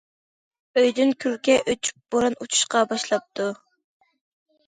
[0.79, 3.49] ئۆيدىن كۈلكە ئۆچۈپ بوران ئۇچۇشقا باشلاپتۇ.